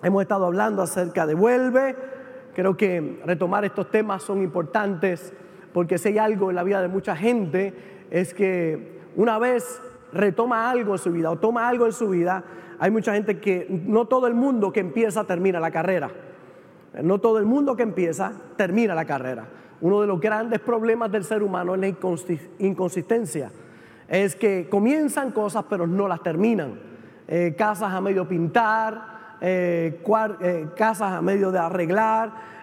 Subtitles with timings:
[0.00, 1.96] Hemos estado hablando acerca de vuelve.
[2.54, 5.32] Creo que retomar estos temas son importantes
[5.72, 7.74] porque si hay algo en la vida de mucha gente
[8.10, 9.80] es que una vez
[10.12, 12.44] retoma algo en su vida o toma algo en su vida,
[12.78, 16.10] hay mucha gente que no todo el mundo que empieza termina la carrera.
[17.02, 19.46] No todo el mundo que empieza termina la carrera.
[19.80, 21.88] Uno de los grandes problemas del ser humano es la
[22.60, 23.50] inconsistencia.
[24.06, 26.78] Es que comienzan cosas pero no las terminan.
[27.26, 30.02] Eh, casas a medio pintar, eh,
[30.40, 32.58] eh, casas a medio de arreglar,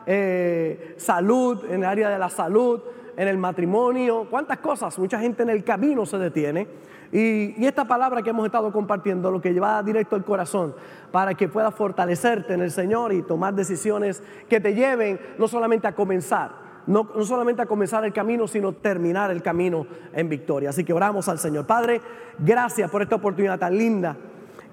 [0.97, 2.81] salud, en el área de la salud,
[3.17, 4.97] en el matrimonio, cuántas cosas.
[4.99, 6.67] Mucha gente en el camino se detiene.
[7.11, 10.75] Y, y, esta palabra que hemos estado compartiendo, lo que lleva directo al corazón,
[11.11, 15.87] para que puedas fortalecerte en el Señor y tomar decisiones que te lleven no solamente
[15.87, 20.69] a comenzar, no, solamente a comenzar el camino, sino terminar el camino en victoria.
[20.69, 21.65] Así que oramos al Señor.
[21.65, 22.01] Padre,
[22.39, 24.15] gracias por esta oportunidad tan linda.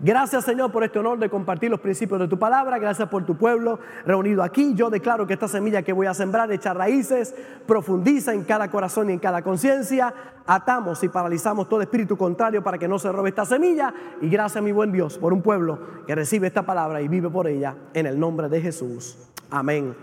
[0.05, 2.77] Gracias Señor por este honor de compartir los principios de tu palabra.
[2.81, 4.75] Gracias por tu pueblo reunido aquí.
[4.75, 7.33] Yo declaro que esta semilla que voy a sembrar echa raíces,
[7.69, 10.13] profundiza en cada corazón y en cada conciencia.
[10.45, 13.95] Atamos y paralizamos todo espíritu contrario para que no se robe esta semilla.
[14.21, 17.47] Y gracias mi buen Dios por un pueblo que recibe esta palabra y vive por
[17.47, 19.17] ella en el nombre de Jesús.
[19.51, 19.95] Amén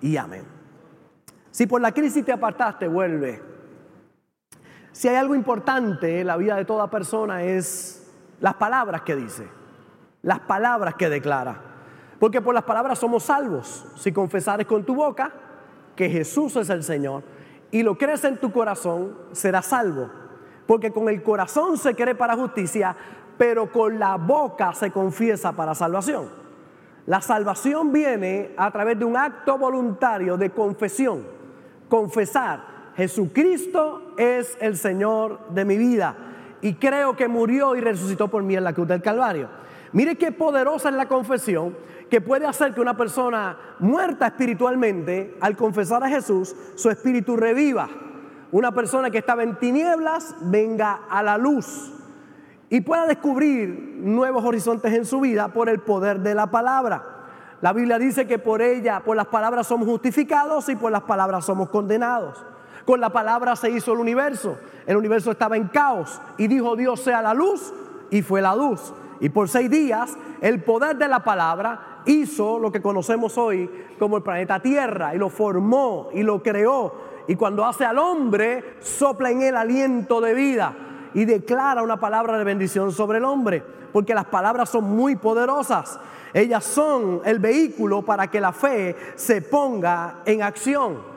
[0.00, 0.44] y amén.
[1.50, 3.42] Si por la crisis te apartaste, vuelve.
[4.92, 7.99] Si hay algo importante en la vida de toda persona es
[8.40, 9.48] las palabras que dice,
[10.22, 11.60] las palabras que declara.
[12.18, 13.86] Porque por las palabras somos salvos.
[13.96, 15.32] Si confesares con tu boca
[15.96, 17.22] que Jesús es el Señor
[17.70, 20.10] y lo crees en tu corazón, serás salvo.
[20.66, 22.94] Porque con el corazón se cree para justicia,
[23.38, 26.28] pero con la boca se confiesa para salvación.
[27.06, 31.40] La salvación viene a través de un acto voluntario de confesión
[31.90, 36.16] confesar, Jesucristo es el Señor de mi vida
[36.62, 39.48] y creo que murió y resucitó por mí en la cruz del Calvario.
[39.92, 41.76] Mire qué poderosa es la confesión
[42.08, 47.88] que puede hacer que una persona muerta espiritualmente, al confesar a Jesús, su espíritu reviva.
[48.52, 51.92] Una persona que estaba en tinieblas venga a la luz
[52.68, 57.04] y pueda descubrir nuevos horizontes en su vida por el poder de la palabra.
[57.60, 61.44] La Biblia dice que por ella, por las palabras somos justificados y por las palabras
[61.44, 62.44] somos condenados.
[62.90, 64.56] Con la palabra se hizo el universo.
[64.84, 67.72] El universo estaba en caos y dijo Dios sea la luz
[68.10, 68.92] y fue la luz.
[69.20, 74.16] Y por seis días el poder de la palabra hizo lo que conocemos hoy como
[74.16, 76.92] el planeta Tierra y lo formó y lo creó.
[77.28, 80.74] Y cuando hace al hombre, sopla en él aliento de vida
[81.14, 83.62] y declara una palabra de bendición sobre el hombre,
[83.92, 86.00] porque las palabras son muy poderosas.
[86.34, 91.09] Ellas son el vehículo para que la fe se ponga en acción.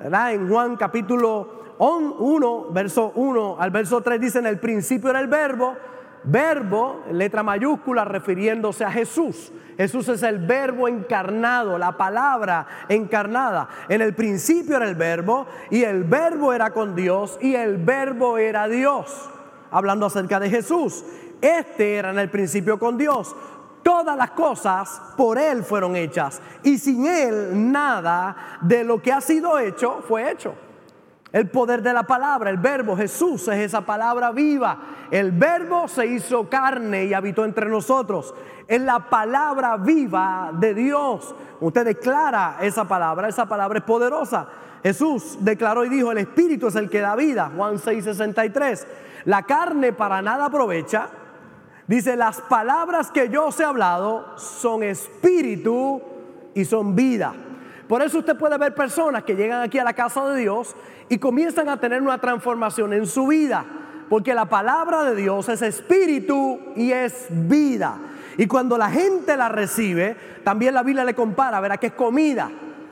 [0.00, 5.26] En Juan capítulo 1, verso 1 al verso 3 dice, en el principio era el
[5.26, 5.76] verbo,
[6.22, 9.52] verbo, letra mayúscula, refiriéndose a Jesús.
[9.76, 13.68] Jesús es el verbo encarnado, la palabra encarnada.
[13.88, 18.38] En el principio era el verbo y el verbo era con Dios y el verbo
[18.38, 19.28] era Dios.
[19.72, 21.04] Hablando acerca de Jesús.
[21.40, 23.34] Este era en el principio con Dios.
[23.88, 29.22] Todas las cosas por Él fueron hechas y sin Él nada de lo que ha
[29.22, 30.52] sido hecho fue hecho.
[31.32, 34.76] El poder de la palabra, el verbo, Jesús es esa palabra viva.
[35.10, 38.34] El verbo se hizo carne y habitó entre nosotros.
[38.66, 41.34] Es la palabra viva de Dios.
[41.58, 44.48] Usted declara esa palabra, esa palabra es poderosa.
[44.82, 47.50] Jesús declaró y dijo, el Espíritu es el que da vida.
[47.56, 48.86] Juan 6:63.
[49.24, 51.08] La carne para nada aprovecha
[51.88, 56.02] Dice, las palabras que yo os he hablado son espíritu
[56.54, 57.34] y son vida.
[57.88, 60.76] Por eso usted puede ver personas que llegan aquí a la casa de Dios
[61.08, 63.64] y comienzan a tener una transformación en su vida.
[64.10, 67.98] Porque la palabra de Dios es espíritu y es vida.
[68.36, 72.50] Y cuando la gente la recibe, también la Biblia le compara, verá que es comida.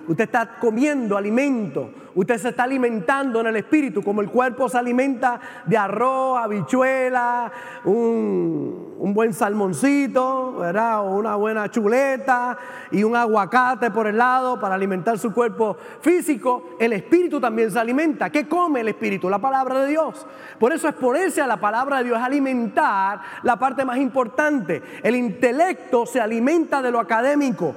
[0.08, 1.90] Usted está comiendo alimento.
[2.14, 7.52] Usted se está alimentando en el espíritu, como el cuerpo se alimenta de arroz, habichuela,
[7.84, 11.00] un, buen salmoncito, ¿verdad?
[11.00, 12.56] O una buena chuleta
[12.90, 16.76] y un aguacate por el lado para alimentar su cuerpo físico.
[16.78, 18.30] El espíritu también se alimenta.
[18.30, 19.28] ¿Qué come el espíritu?
[19.28, 20.26] La palabra de Dios.
[20.58, 24.82] Por eso exponerse a la palabra de Dios alimentar la parte más importante.
[25.02, 27.74] El intelecto se alimenta de lo académico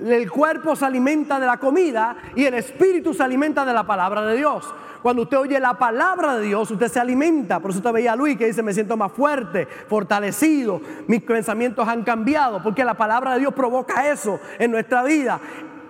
[0.00, 4.22] el cuerpo se alimenta de la comida y el espíritu se alimenta de la palabra
[4.22, 4.64] de Dios.
[5.02, 7.60] Cuando usted oye la palabra de Dios, usted se alimenta.
[7.60, 11.86] Por eso usted veía a Luis que dice, me siento más fuerte, fortalecido, mis pensamientos
[11.86, 15.40] han cambiado, porque la palabra de Dios provoca eso en nuestra vida.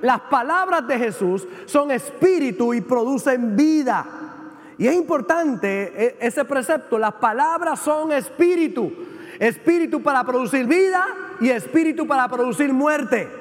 [0.02, 4.06] Las palabras de Jesús son espíritu y producen vida.
[4.76, 8.92] Y es importante e, ese precepto, las palabras son espíritu.
[9.38, 11.06] Espíritu para producir vida
[11.40, 13.37] y espíritu para producir muerte.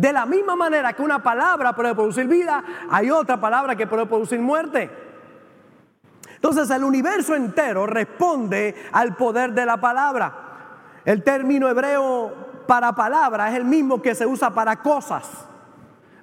[0.00, 4.06] De la misma manera que una palabra puede producir vida, hay otra palabra que puede
[4.06, 4.90] producir muerte.
[6.36, 10.32] Entonces el universo entero responde al poder de la palabra.
[11.04, 12.32] El término hebreo
[12.66, 15.46] para palabra es el mismo que se usa para cosas.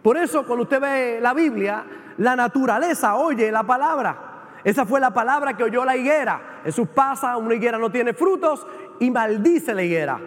[0.01, 1.85] Por eso cuando usted ve la Biblia,
[2.17, 4.17] la naturaleza oye la palabra.
[4.63, 6.61] Esa fue la palabra que oyó la higuera.
[6.63, 8.65] Jesús pasa, una higuera no tiene frutos
[8.99, 10.19] y maldice la higuera.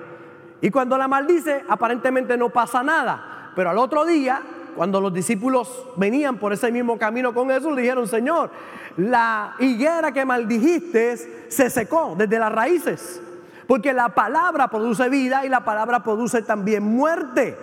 [0.60, 3.38] Y cuando la maldice, aparentemente no pasa nada.
[3.54, 4.42] Pero al otro día,
[4.76, 8.50] cuando los discípulos venían por ese mismo camino con Jesús, le dijeron, Señor,
[8.96, 13.20] la higuera que maldijiste se secó desde las raíces.
[13.66, 17.56] Porque la palabra produce vida y la palabra produce también muerte.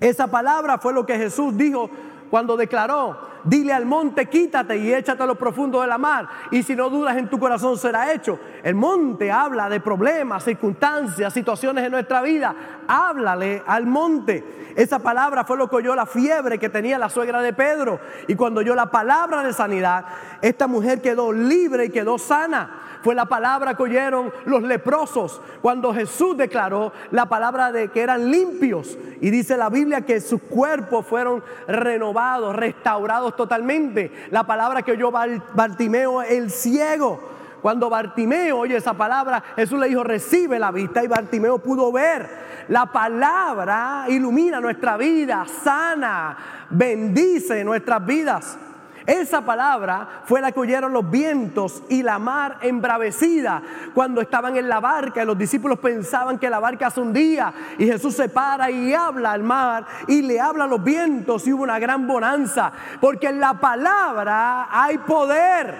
[0.00, 1.88] Esa palabra fue lo que Jesús dijo
[2.30, 6.28] cuando declaró, dile al monte, quítate y échate a lo profundo de la mar.
[6.50, 8.38] Y si no dudas en tu corazón será hecho.
[8.62, 12.54] El monte habla de problemas, circunstancias, situaciones en nuestra vida.
[12.88, 14.72] Háblale al monte.
[14.76, 18.00] Esa palabra fue lo que oyó la fiebre que tenía la suegra de Pedro.
[18.26, 20.04] Y cuando oyó la palabra de sanidad,
[20.42, 22.80] esta mujer quedó libre y quedó sana.
[23.04, 28.30] Fue la palabra que oyeron los leprosos cuando Jesús declaró la palabra de que eran
[28.30, 28.96] limpios.
[29.20, 34.28] Y dice la Biblia que sus cuerpos fueron renovados, restaurados totalmente.
[34.30, 37.34] La palabra que oyó Bartimeo, el ciego.
[37.62, 42.28] Cuando Bartimeo oye esa palabra, Jesús le dijo, recibe la vista y Bartimeo pudo ver.
[42.68, 46.36] La palabra ilumina nuestra vida, sana,
[46.70, 48.58] bendice nuestras vidas.
[49.06, 53.62] Esa palabra fue la que oyeron los vientos y la mar embravecida
[53.92, 57.86] cuando estaban en la barca y los discípulos pensaban que la barca se hundía y
[57.86, 61.64] Jesús se para y habla al mar y le habla a los vientos y hubo
[61.64, 65.74] una gran bonanza porque en la palabra hay poder.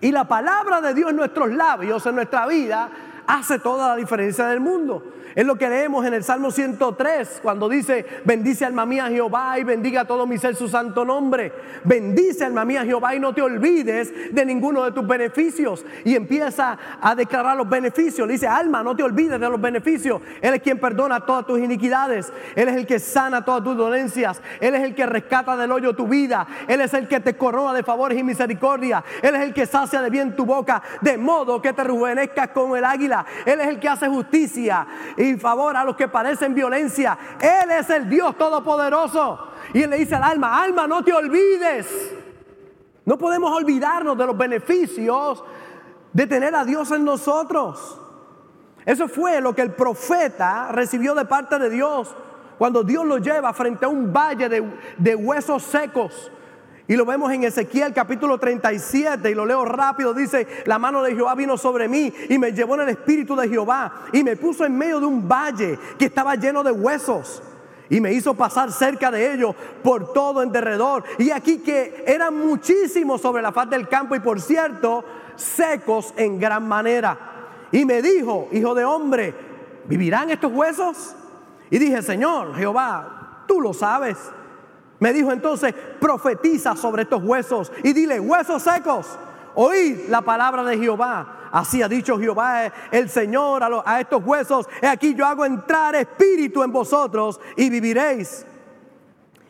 [0.00, 2.88] Y la palabra de Dios en nuestros labios, en nuestra vida,
[3.26, 5.02] hace toda la diferencia del mundo.
[5.34, 9.64] Es lo que leemos en el Salmo 103, cuando dice, bendice alma mía Jehová y
[9.64, 11.52] bendiga a todo mi ser su santo nombre.
[11.84, 15.84] Bendice alma mía Jehová y no te olvides de ninguno de tus beneficios.
[16.04, 18.26] Y empieza a declarar los beneficios.
[18.26, 20.20] Le dice, alma, no te olvides de los beneficios.
[20.40, 22.32] Él es quien perdona todas tus iniquidades.
[22.54, 24.42] Él es el que sana todas tus dolencias.
[24.60, 26.46] Él es el que rescata del hoyo tu vida.
[26.68, 29.02] Él es el que te corona de favores y misericordia.
[29.22, 32.76] Él es el que sacia de bien tu boca, de modo que te rejuvenezcas como
[32.76, 33.24] el águila.
[33.46, 34.86] Él es el que hace justicia
[35.22, 37.16] y favor a los que padecen violencia.
[37.40, 39.38] Él es el Dios todopoderoso.
[39.72, 42.14] Y él le dice al alma, alma, no te olvides.
[43.04, 45.44] No podemos olvidarnos de los beneficios
[46.12, 47.98] de tener a Dios en nosotros.
[48.84, 52.14] Eso fue lo que el profeta recibió de parte de Dios
[52.58, 56.30] cuando Dios lo lleva frente a un valle de, de huesos secos.
[56.88, 60.12] Y lo vemos en Ezequiel capítulo 37 y lo leo rápido.
[60.12, 63.48] Dice, la mano de Jehová vino sobre mí y me llevó en el espíritu de
[63.48, 67.42] Jehová y me puso en medio de un valle que estaba lleno de huesos.
[67.88, 71.04] Y me hizo pasar cerca de ellos por todo en derredor.
[71.18, 75.04] Y aquí que eran muchísimos sobre la faz del campo y por cierto,
[75.36, 77.18] secos en gran manera.
[77.70, 79.34] Y me dijo, hijo de hombre,
[79.84, 81.14] ¿vivirán estos huesos?
[81.70, 84.16] Y dije, Señor, Jehová, tú lo sabes.
[85.02, 89.18] Me dijo entonces, profetiza sobre estos huesos y dile, huesos secos,
[89.56, 91.48] oíd la palabra de Jehová.
[91.50, 96.62] Así ha dicho Jehová el Señor a, estos huesos, he aquí yo hago entrar espíritu
[96.62, 98.46] en vosotros y viviréis.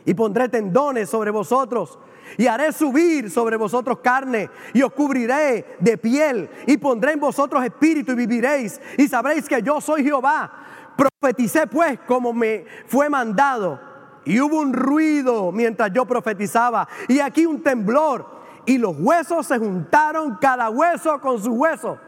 [0.07, 1.99] Y pondré tendones sobre vosotros
[2.39, 7.63] y haré subir sobre vosotros carne y os cubriré de piel y pondré en vosotros
[7.63, 10.51] espíritu y viviréis y sabréis que yo soy Jehová.
[10.97, 13.92] Profeticé pues como me fue mandado
[14.25, 16.89] y hubo un ruido mientras yo profetizaba.
[17.09, 18.43] Y aquí un temblor.
[18.65, 21.99] Y los huesos se juntaron, cada hueso con su hueso.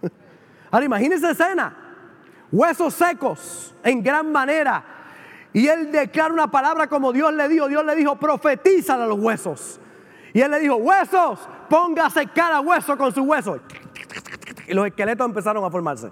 [0.70, 1.76] Ahora imagínense escena.
[2.52, 4.84] Huesos secos en gran manera.
[5.52, 7.68] Y él declara una palabra como Dios le dijo.
[7.68, 9.80] Dios le dijo, profetiza a los huesos.
[10.32, 13.58] Y él le dijo, huesos, póngase cada hueso con su hueso.
[14.68, 16.10] Y los esqueletos empezaron a formarse.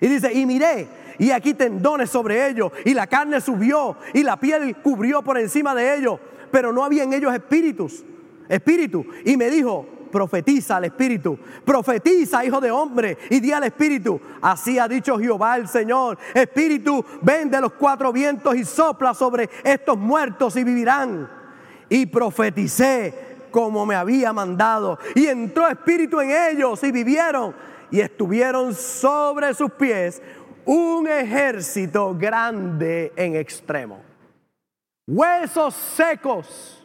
[0.00, 0.88] Y dice, y miré
[1.20, 5.74] y aquí tendones sobre ellos, y la carne subió, y la piel cubrió por encima
[5.74, 6.18] de ellos,
[6.50, 8.02] pero no había en ellos espíritus,
[8.48, 9.04] espíritu.
[9.26, 14.78] Y me dijo, profetiza al espíritu, profetiza, hijo de hombre, y di al espíritu, así
[14.78, 19.98] ha dicho Jehová el Señor, espíritu, ven de los cuatro vientos y sopla sobre estos
[19.98, 21.28] muertos y vivirán.
[21.90, 27.54] Y profeticé como me había mandado, y entró espíritu en ellos y vivieron
[27.90, 30.22] y estuvieron sobre sus pies
[30.64, 34.00] un ejército grande en extremo.
[35.06, 36.84] Huesos secos.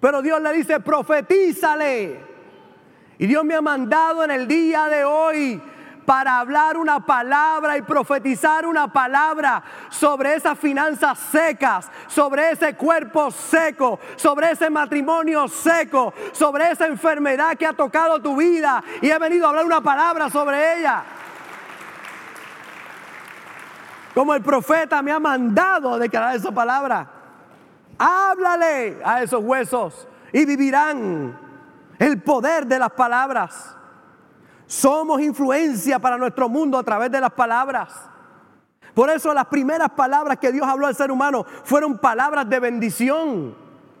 [0.00, 2.20] Pero Dios le dice, profetízale.
[3.18, 5.62] Y Dios me ha mandado en el día de hoy
[6.06, 13.30] para hablar una palabra y profetizar una palabra sobre esas finanzas secas, sobre ese cuerpo
[13.30, 19.18] seco, sobre ese matrimonio seco, sobre esa enfermedad que ha tocado tu vida y he
[19.18, 21.02] venido a hablar una palabra sobre ella.
[24.16, 27.06] Como el profeta me ha mandado declarar esa palabra.
[27.98, 31.38] Háblale a esos huesos y vivirán
[31.98, 33.76] el poder de las palabras.
[34.64, 37.92] Somos influencia para nuestro mundo a través de las palabras.
[38.94, 43.54] Por eso las primeras palabras que Dios habló al ser humano fueron palabras de bendición.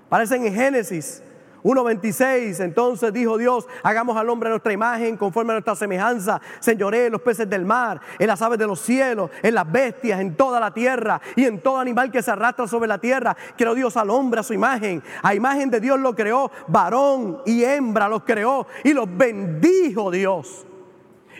[0.08, 1.22] Parecen en Génesis
[1.62, 7.06] 1.26, entonces dijo Dios, hagamos al hombre a nuestra imagen, conforme a nuestra semejanza, señoré
[7.06, 10.34] en los peces del mar, en las aves de los cielos, en las bestias, en
[10.36, 13.36] toda la tierra y en todo animal que se arrastra sobre la tierra.
[13.56, 17.64] Creó Dios al hombre a su imagen, a imagen de Dios lo creó, varón y
[17.64, 20.66] hembra los creó y los bendijo Dios.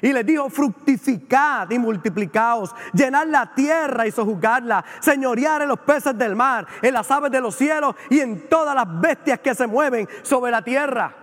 [0.02, 6.16] Y les dijo, fructificad y multiplicaos, llenad la tierra y sojuzgarla, señorear en los peces
[6.18, 9.66] del mar, en las aves de los cielos y en todas las bestias que se
[9.66, 11.14] mueven sobre la tierra.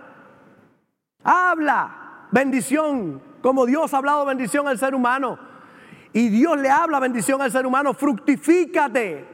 [1.22, 5.38] Habla bendición, como Dios ha hablado bendición al ser humano.
[6.12, 9.26] Y Dios le habla bendición al ser humano, fructifícate.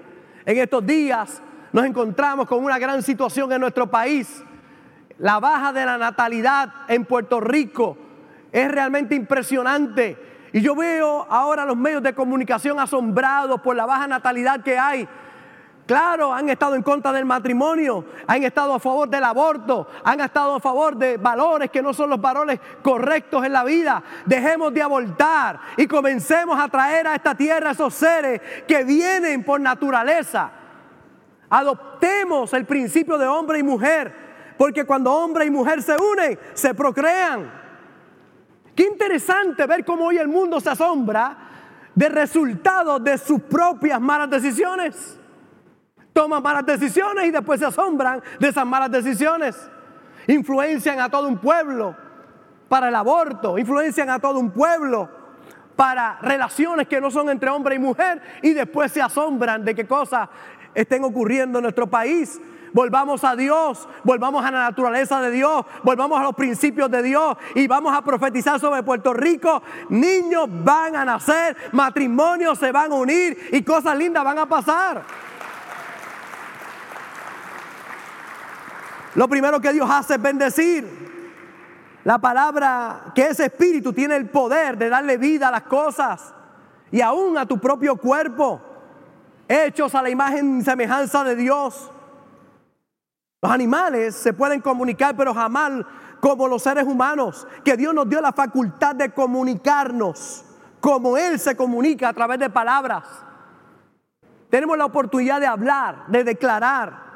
[0.44, 1.42] En estos días
[1.72, 4.42] nos encontramos con una gran situación en nuestro país.
[5.18, 7.96] La baja de la natalidad en Puerto Rico
[8.52, 10.16] es realmente impresionante.
[10.52, 15.08] Y yo veo ahora los medios de comunicación asombrados por la baja natalidad que hay.
[15.86, 20.54] Claro, han estado en contra del matrimonio, han estado a favor del aborto, han estado
[20.54, 24.00] a favor de valores que no son los valores correctos en la vida.
[24.24, 29.60] Dejemos de abortar y comencemos a traer a esta tierra esos seres que vienen por
[29.60, 30.52] naturaleza.
[31.48, 34.14] Adoptemos el principio de hombre y mujer,
[34.56, 37.50] porque cuando hombre y mujer se unen, se procrean.
[38.74, 41.36] Qué interesante ver cómo hoy el mundo se asombra
[41.94, 45.18] de resultados de sus propias malas decisiones.
[46.12, 49.56] Toman malas decisiones y después se asombran de esas malas decisiones.
[50.26, 51.96] Influencian a todo un pueblo
[52.68, 55.08] para el aborto, influencian a todo un pueblo
[55.76, 59.86] para relaciones que no son entre hombre y mujer y después se asombran de qué
[59.86, 60.28] cosas
[60.74, 62.40] estén ocurriendo en nuestro país
[62.72, 67.36] volvamos a Dios, volvamos a la naturaleza de Dios, volvamos a los principios de Dios
[67.54, 69.62] y vamos a profetizar sobre Puerto Rico.
[69.88, 75.02] Niños van a nacer, matrimonios se van a unir y cosas lindas van a pasar.
[79.14, 81.00] Lo primero que Dios hace es bendecir.
[82.04, 86.32] La palabra que es espíritu tiene el poder de darle vida a las cosas
[86.90, 88.60] y aún a tu propio cuerpo,
[89.48, 91.90] hechos a la imagen y semejanza de Dios.
[93.42, 95.72] Los animales se pueden comunicar, pero jamás
[96.20, 100.44] como los seres humanos, que Dios nos dio la facultad de comunicarnos,
[100.80, 103.04] como Él se comunica a través de palabras.
[104.50, 107.08] Tenemos la oportunidad de hablar, de declarar.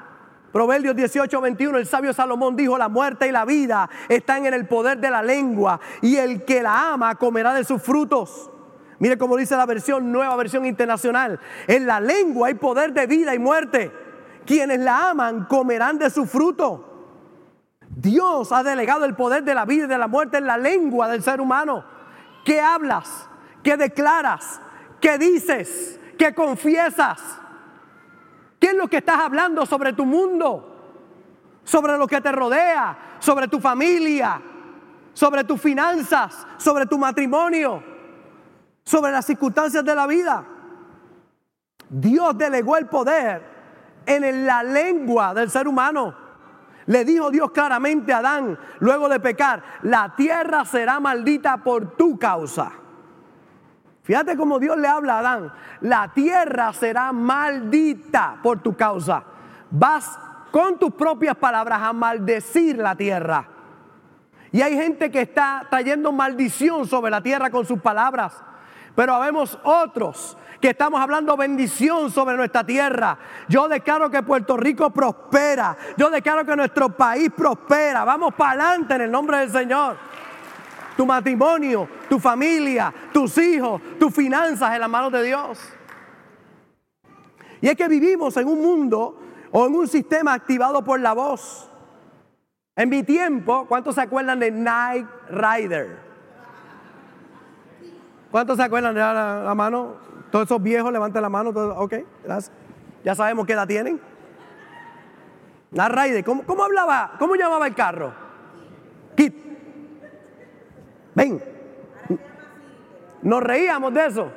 [0.52, 4.66] Proverbios 18, 21, el sabio Salomón dijo, la muerte y la vida están en el
[4.66, 8.50] poder de la lengua y el que la ama comerá de sus frutos.
[9.00, 11.40] Mire cómo dice la versión, nueva versión internacional.
[11.66, 14.03] En la lengua hay poder de vida y muerte.
[14.46, 16.90] Quienes la aman comerán de su fruto.
[17.88, 21.08] Dios ha delegado el poder de la vida y de la muerte en la lengua
[21.08, 21.84] del ser humano.
[22.44, 23.28] ¿Qué hablas?
[23.62, 24.60] ¿Qué declaras?
[25.00, 26.00] ¿Qué dices?
[26.18, 27.20] ¿Qué confiesas?
[28.58, 30.70] ¿Qué es lo que estás hablando sobre tu mundo?
[31.64, 34.40] Sobre lo que te rodea, sobre tu familia,
[35.14, 37.82] sobre tus finanzas, sobre tu matrimonio,
[38.84, 40.44] sobre las circunstancias de la vida.
[41.88, 43.53] Dios delegó el poder
[44.06, 46.14] en la lengua del ser humano.
[46.86, 52.18] Le dijo Dios claramente a Adán, luego de pecar, la tierra será maldita por tu
[52.18, 52.72] causa.
[54.02, 59.24] Fíjate cómo Dios le habla a Adán, la tierra será maldita por tu causa.
[59.70, 60.18] Vas
[60.50, 63.48] con tus propias palabras a maldecir la tierra.
[64.52, 68.40] Y hay gente que está trayendo maldición sobre la tierra con sus palabras.
[68.94, 73.18] Pero habemos otros que estamos hablando bendición sobre nuestra tierra.
[73.48, 75.76] Yo declaro que Puerto Rico prospera.
[75.96, 78.04] Yo declaro que nuestro país prospera.
[78.04, 79.96] Vamos para adelante en el nombre del Señor.
[80.96, 85.58] Tu matrimonio, tu familia, tus hijos, tus finanzas en las manos de Dios.
[87.60, 89.20] Y es que vivimos en un mundo
[89.50, 91.68] o en un sistema activado por la voz.
[92.76, 96.13] En mi tiempo, ¿cuántos se acuerdan de Night Rider?
[98.34, 99.94] ¿Cuántos se acuerdan de la mano?
[100.32, 101.50] Todos esos viejos levanten la mano.
[101.50, 102.50] ok, gracias.
[103.04, 104.00] Ya sabemos qué edad tienen.
[105.70, 107.12] La Raide, ¿cómo, ¿cómo, hablaba?
[107.20, 108.12] ¿Cómo llamaba el carro?
[109.16, 109.36] Kit.
[111.14, 111.40] Ven.
[113.22, 114.32] Nos reíamos de eso.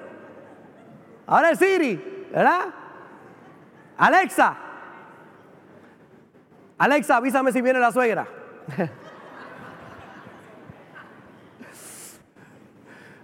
[1.26, 2.66] Ahora es Siri, ¿verdad?
[3.98, 4.58] Alexa.
[6.78, 8.28] Alexa, avísame si viene la suegra.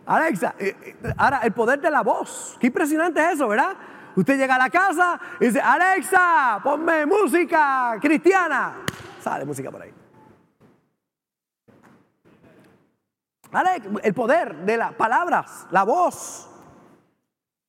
[0.06, 2.58] Alexa, eh, eh, ahora el poder de la voz.
[2.60, 3.76] Qué impresionante es eso, ¿verdad?
[4.16, 8.76] Usted llega a la casa y dice, Alexa, ponme música cristiana.
[9.22, 9.94] Sale música por ahí.
[14.02, 16.50] el poder de las palabras, la voz.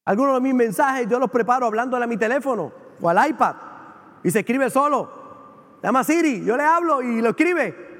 [0.06, 3.54] Algunos de mis mensajes yo los preparo hablándole a mi teléfono o al iPad
[4.22, 5.24] y se escribe solo.
[5.82, 7.94] Llama Siri, yo le hablo y lo escribe.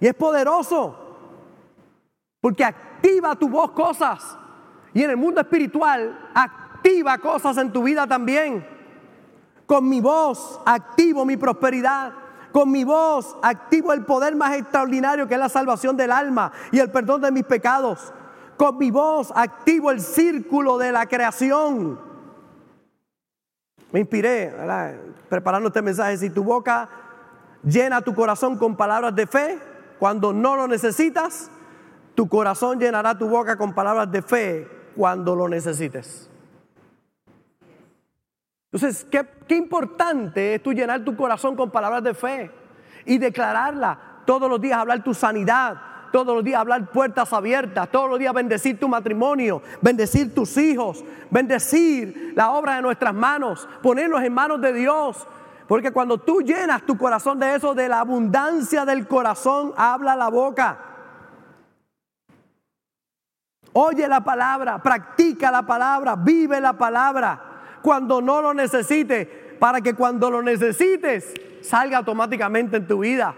[0.00, 1.07] Y es poderoso.
[2.48, 4.38] Porque activa tu voz cosas.
[4.94, 8.66] Y en el mundo espiritual activa cosas en tu vida también.
[9.66, 12.14] Con mi voz activo mi prosperidad.
[12.50, 16.78] Con mi voz activo el poder más extraordinario que es la salvación del alma y
[16.78, 18.14] el perdón de mis pecados.
[18.56, 22.00] Con mi voz activo el círculo de la creación.
[23.92, 24.54] Me inspiré
[25.28, 26.16] preparando este mensaje.
[26.16, 26.88] Si tu boca
[27.62, 29.58] llena tu corazón con palabras de fe,
[29.98, 31.50] cuando no lo necesitas,
[32.18, 36.28] tu corazón llenará tu boca con palabras de fe cuando lo necesites.
[38.72, 42.50] Entonces, qué, importante es tú llenar tu corazón con palabras de fe
[43.04, 45.76] y declararla todos los días, hablar tu sanidad,
[46.10, 51.04] todos los días hablar puertas abiertas, todos los días bendecir tu matrimonio, bendecir tus hijos,
[51.30, 55.24] bendecir la obra de nuestras manos, ponernos en manos de Dios.
[55.68, 60.30] Porque cuando tú llenas tu corazón de eso, de la abundancia del corazón, habla la
[60.30, 60.87] boca.
[63.80, 69.28] Oye la palabra, practica la palabra, vive la palabra cuando no lo necesites,
[69.60, 71.32] para que cuando lo necesites
[71.62, 73.36] salga automáticamente en tu vida.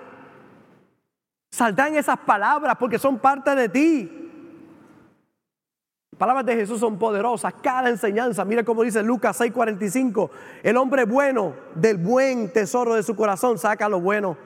[1.53, 4.31] Saltan esas palabras porque son parte de ti.
[6.17, 8.43] Palabras de Jesús son poderosas, cada enseñanza.
[8.47, 10.31] Mira cómo dice Lucas 6:45,
[10.63, 14.39] el hombre bueno del buen tesoro de su corazón saca lo bueno.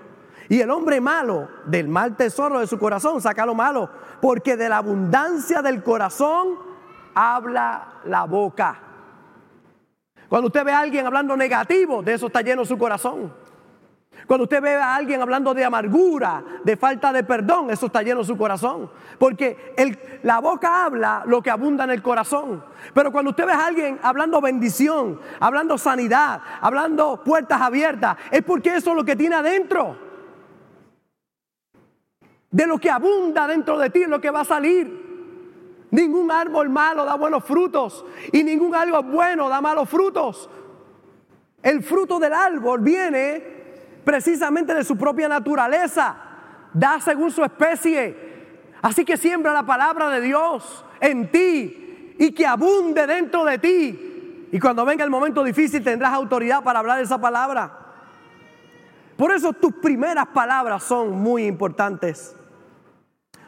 [0.49, 3.89] Y el hombre malo del mal tesoro de su corazón saca lo malo,
[4.21, 6.59] porque de la abundancia del corazón
[7.15, 8.79] habla la boca.
[10.29, 13.33] Cuando usted ve a alguien hablando negativo, de eso está lleno su corazón.
[14.27, 18.25] Cuando usted ve a alguien hablando de amargura, de falta de perdón, eso está lleno
[18.25, 18.91] su corazón.
[19.19, 19.75] Porque
[20.23, 22.65] la boca habla lo que abunda en el corazón.
[22.95, 28.77] Pero cuando usted ve a alguien hablando bendición, hablando sanidad, hablando puertas abiertas, es porque
[28.77, 30.14] eso es lo que tiene adentro.
[32.55, 35.89] De lo que abunda dentro de ti es lo que va a salir.
[35.91, 40.49] Ningún árbol malo da buenos frutos y ningún árbol bueno da malos frutos.
[41.61, 43.43] El fruto del árbol viene
[44.05, 46.15] precisamente de su propia naturaleza,
[46.73, 48.17] da según su especie.
[48.83, 54.49] Así que siembra la palabra de Dios en ti y que abunde dentro de ti.
[54.53, 57.81] Y cuando venga el momento difícil tendrás autoridad para hablar esa palabra.
[59.17, 62.37] Por eso tus primeras palabras son muy importantes.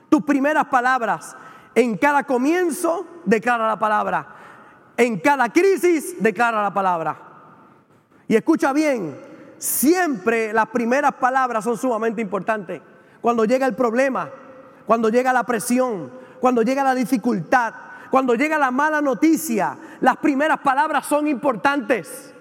[0.08, 1.36] Tus primeras palabras
[1.74, 4.26] en cada comienzo declara la palabra.
[4.96, 7.16] En cada crisis declara la palabra.
[8.28, 9.16] Y escucha bien,
[9.58, 12.80] siempre las primeras palabras son sumamente importantes.
[13.20, 14.30] Cuando llega el problema,
[14.86, 17.74] cuando llega la presión, cuando llega la dificultad,
[18.10, 22.32] cuando llega la mala noticia, las primeras palabras son importantes.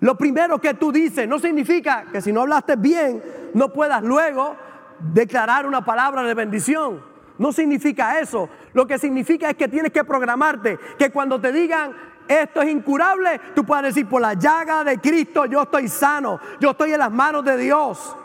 [0.00, 3.22] Lo primero que tú dices no significa que si no hablaste bien
[3.54, 4.56] no puedas luego
[4.98, 7.02] declarar una palabra de bendición.
[7.38, 8.48] No significa eso.
[8.72, 11.94] Lo que significa es que tienes que programarte, que cuando te digan
[12.28, 16.72] esto es incurable, tú puedas decir por la llaga de Cristo yo estoy sano, yo
[16.72, 18.16] estoy en las manos de Dios.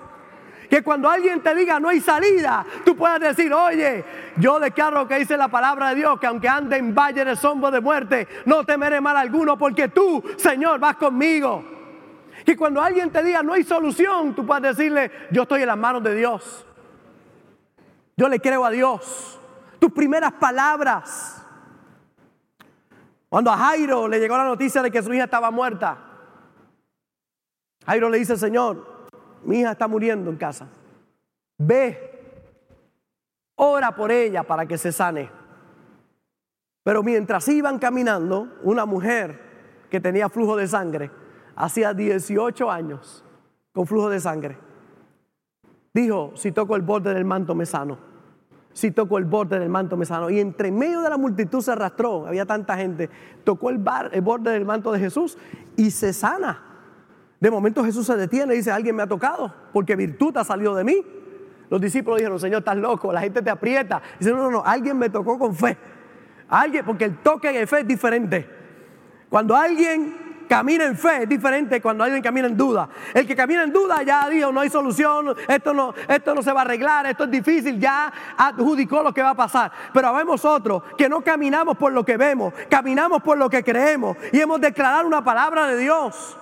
[0.70, 4.04] Que cuando alguien te diga no hay salida, tú puedas decir, oye,
[4.38, 7.70] yo declaro que dice la palabra de Dios, que aunque ande en valle de sombra
[7.70, 11.64] de muerte, no temeré mal alguno, porque tú, Señor, vas conmigo.
[12.46, 15.78] Que cuando alguien te diga no hay solución, tú puedas decirle, yo estoy en las
[15.78, 16.66] manos de Dios.
[18.16, 19.40] Yo le creo a Dios.
[19.80, 21.42] Tus primeras palabras.
[23.30, 25.98] Cuando a Jairo le llegó la noticia de que su hija estaba muerta,
[27.86, 29.10] Jairo le dice, Señor,
[29.44, 30.68] mi hija está muriendo en casa.
[31.58, 32.42] Ve,
[33.56, 35.30] ora por ella para que se sane.
[36.84, 39.42] Pero mientras iban caminando, una mujer
[39.90, 41.12] que tenía flujo de sangre,
[41.56, 43.24] hacía 18 años
[43.74, 44.58] con flujo de sangre,
[45.94, 47.98] Dijo, si toco el borde del manto me sano.
[48.74, 50.32] Si toco el borde del manto me sano.
[50.32, 53.10] Y entre medio de la multitud se arrastró, había tanta gente,
[53.44, 55.38] tocó el, borde del manto de Jesús
[55.76, 56.64] y se sana.
[57.40, 60.74] De momento Jesús se detiene y dice, alguien me ha tocado, porque virtud ha salido
[60.74, 61.06] de mí.
[61.70, 64.02] los discípulos dijeron, Señor, estás loco, la gente te aprieta.
[64.18, 65.78] Dice, no, no, no, alguien me tocó con fe.
[66.48, 68.50] Alguien, porque el toque de fe es diferente.
[69.30, 70.16] Cuando alguien
[70.54, 72.88] camina en fe es diferente cuando alguien camina en duda.
[73.12, 76.54] El que camina en duda ya dijo, no hay solución, esto no, esto no se
[76.54, 79.72] va a arreglar, esto es difícil, ya adjudicó lo que va a pasar.
[79.92, 84.16] Pero vemos otros que no caminamos por lo que vemos, caminamos por lo que creemos
[84.32, 86.38] y hemos declarado una palabra de Dios.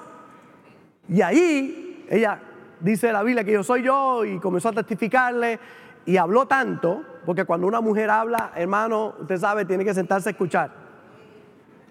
[1.08, 2.38] Y ahí ella
[2.82, 5.58] dice la Biblia que yo soy yo y comenzó a testificarle
[6.06, 10.32] y habló tanto, porque cuando una mujer habla, hermano, usted sabe, tiene que sentarse a
[10.32, 10.82] escuchar.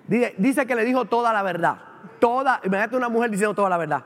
[0.06, 1.78] Dice, que le dijo toda la verdad,
[2.20, 4.04] toda, imagínate una mujer diciendo toda la verdad.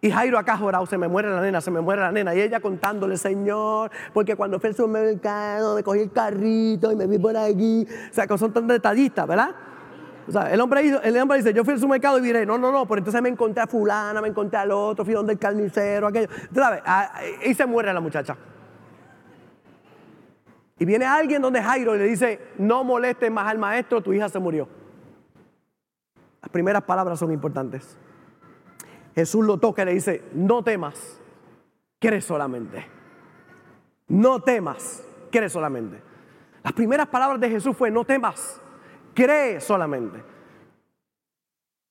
[0.00, 2.34] Y Jairo acá jorado, se me muere la nena, se me muere la nena.
[2.34, 7.06] Y ella contándole, Señor, porque cuando fui al supermercado me cogí el carrito y me
[7.06, 7.86] vi por aquí.
[8.10, 9.50] O sea, que son tan detallistas, ¿verdad?
[10.28, 12.70] O sea, el hombre, el hombre dice, yo fui al supermercado y viré, no, no,
[12.70, 16.08] no, pero entonces me encontré a fulana, me encontré al otro, fui donde el carnicero,
[16.08, 16.28] aquello.
[16.54, 16.82] ¿Sabes?
[16.84, 18.36] Ah, y se muere la muchacha.
[20.78, 24.28] Y viene alguien donde Jairo y le dice, no molestes más al maestro, tu hija
[24.28, 24.68] se murió.
[26.46, 27.98] Las primeras palabras son importantes.
[29.16, 31.20] Jesús lo toca y le dice, no temas,
[31.98, 32.86] cree solamente.
[34.06, 36.00] No temas, cree solamente.
[36.62, 38.60] Las primeras palabras de Jesús fue, no temas,
[39.12, 40.22] cree solamente.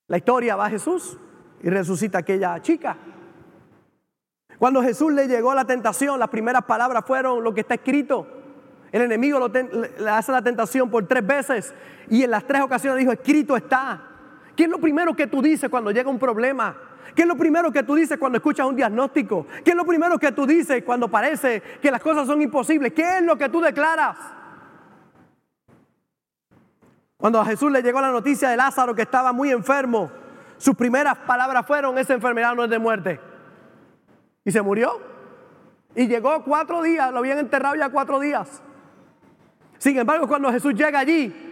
[0.08, 1.18] La historia va a Jesús
[1.62, 2.96] y resucita a aquella chica.
[4.58, 8.26] Cuando Jesús le llegó la tentación, las primeras palabras fueron lo que está escrito.
[8.94, 11.74] El enemigo le hace la tentación por tres veces
[12.10, 14.15] y en las tres ocasiones dijo, escrito está.
[14.56, 16.76] ¿Qué es lo primero que tú dices cuando llega un problema?
[17.14, 19.48] ¿Qué es lo primero que tú dices cuando escuchas un diagnóstico?
[19.64, 22.94] ¿Qué es lo primero que tú dices cuando parece que las cosas son imposibles?
[22.94, 24.18] ¿Qué es lo que tú declaras?
[27.18, 30.12] Cuando a Jesús le llegó la noticia de Lázaro que estaba muy enfermo,
[30.58, 33.20] sus primeras palabras fueron, esa enfermedad no es de muerte.
[34.44, 35.00] Y se murió.
[35.96, 38.62] Y llegó cuatro días, lo habían enterrado ya cuatro días.
[39.78, 41.45] Sin embargo, cuando Jesús llega allí,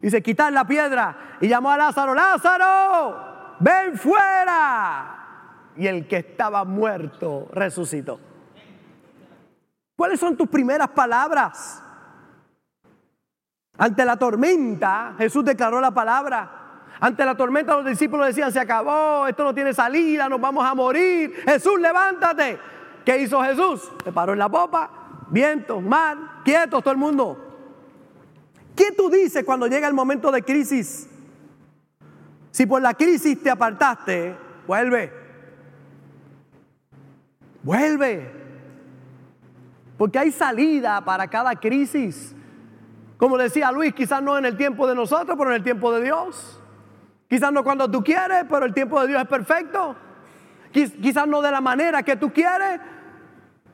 [0.00, 5.12] dice, quitar la piedra y llamó a Lázaro, Lázaro, ven fuera.
[5.76, 8.18] Y el que estaba muerto resucitó.
[9.96, 11.82] ¿Cuáles son tus primeras palabras?
[13.78, 16.50] Ante la tormenta, Jesús declaró la palabra.
[16.98, 20.74] Ante la tormenta los discípulos decían, se acabó, esto no tiene salida, nos vamos a
[20.74, 21.34] morir.
[21.44, 22.58] Jesús, levántate.
[23.04, 23.92] ¿Qué hizo Jesús?
[24.02, 24.90] Se paró en la popa,
[25.28, 27.45] viento, mar, quietos todo el mundo.
[28.76, 31.08] ¿Qué tú dices cuando llega el momento de crisis?
[32.50, 34.36] Si por la crisis te apartaste,
[34.66, 35.12] vuelve.
[37.62, 38.30] Vuelve.
[39.96, 42.34] Porque hay salida para cada crisis.
[43.16, 46.02] Como decía Luis, quizás no en el tiempo de nosotros, pero en el tiempo de
[46.02, 46.60] Dios.
[47.28, 49.96] Quizás no cuando tú quieres, pero el tiempo de Dios es perfecto.
[50.70, 52.78] Quizás no de la manera que tú quieres,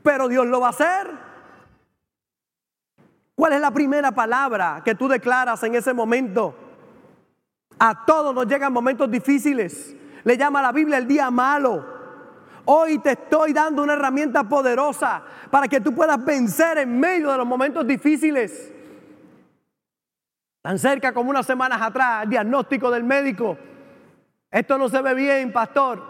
[0.03, 1.22] pero Dios lo va a hacer.
[3.43, 6.55] ¿Cuál es la primera palabra que tú declaras en ese momento?
[7.77, 9.97] A todos nos llegan momentos difíciles.
[10.23, 11.85] Le llama la Biblia el día malo.
[12.67, 17.39] Hoy te estoy dando una herramienta poderosa para que tú puedas vencer en medio de
[17.39, 18.73] los momentos difíciles.
[20.63, 23.59] Tan cerca como unas semanas atrás, el diagnóstico del médico.
[24.53, 26.01] Esto no se ve bien, pastor.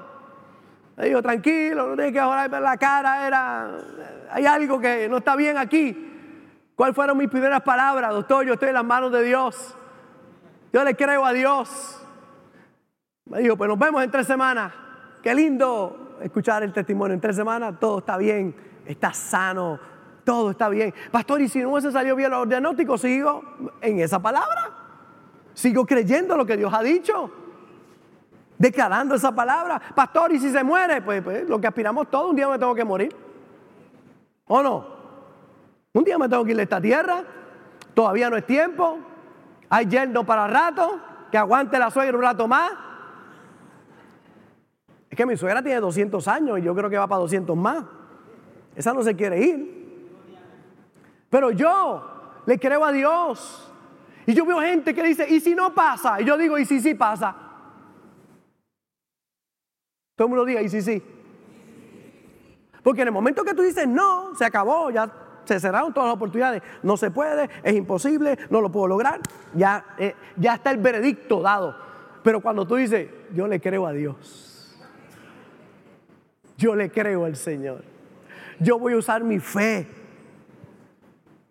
[0.98, 3.70] Le digo, tranquilo, no tienes que joder la cara, era,
[4.30, 6.10] hay algo que no está bien aquí.
[6.74, 8.12] ¿Cuáles fueron mis primeras palabras?
[8.12, 9.76] Doctor, yo estoy en las manos de Dios.
[10.72, 12.00] Yo le creo a Dios.
[13.26, 14.72] Me dijo, pues nos vemos en tres semanas.
[15.22, 17.14] Qué lindo escuchar el testimonio.
[17.14, 18.54] En tres semanas todo está bien,
[18.86, 19.78] está sano,
[20.24, 20.94] todo está bien.
[21.10, 23.42] Pastor, y si no se salió bien los diagnósticos, sigo
[23.80, 24.70] en esa palabra.
[25.52, 27.30] Sigo creyendo lo que Dios ha dicho.
[28.56, 29.80] Declarando esa palabra.
[29.94, 32.74] Pastor, y si se muere, pues, pues lo que aspiramos todos, un día me tengo
[32.74, 33.14] que morir.
[34.46, 35.01] ¿O no?
[35.94, 37.24] Un día me tengo que ir a esta tierra,
[37.94, 38.98] todavía no es tiempo,
[39.68, 41.00] hay yerno para rato,
[41.30, 42.72] que aguante la suegra un rato más.
[45.10, 47.84] Es que mi suegra tiene 200 años y yo creo que va para 200 más.
[48.74, 49.82] Esa no se quiere ir.
[51.28, 53.70] Pero yo le creo a Dios.
[54.24, 56.20] Y yo veo gente que dice, ¿y si no pasa?
[56.20, 57.34] Y yo digo, ¿y si sí pasa?
[60.16, 61.02] Todo el mundo diga, ¿y si sí?
[62.82, 66.16] Porque en el momento que tú dices no, se acabó, ya se cerraron todas las
[66.16, 66.62] oportunidades.
[66.82, 69.20] No se puede, es imposible, no lo puedo lograr.
[69.54, 71.76] Ya, eh, ya está el veredicto dado.
[72.22, 74.76] Pero cuando tú dices, yo le creo a Dios,
[76.56, 77.82] yo le creo al Señor,
[78.60, 79.88] yo voy a usar mi fe.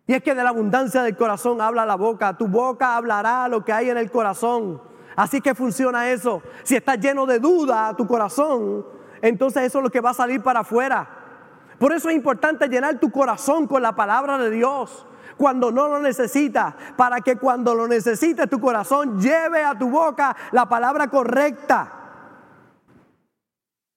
[0.07, 3.63] Y es que de la abundancia del corazón habla la boca, tu boca hablará lo
[3.63, 4.81] que hay en el corazón.
[5.15, 6.41] Así que funciona eso.
[6.63, 8.85] Si está lleno de duda tu corazón,
[9.21, 11.20] entonces eso es lo que va a salir para afuera.
[11.81, 15.03] Por eso es importante llenar tu corazón con la palabra de Dios
[15.35, 20.35] cuando no lo necesitas, para que cuando lo necesites tu corazón lleve a tu boca
[20.51, 21.91] la palabra correcta.